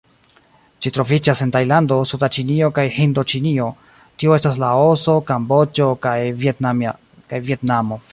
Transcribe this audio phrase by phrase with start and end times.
[0.83, 3.67] Ĝi troviĝas en Tajlando, suda Ĉinio kaj Hindoĉinio,
[4.23, 8.01] tio estas Laoso, Kamboĝo kaj Vjetnamo.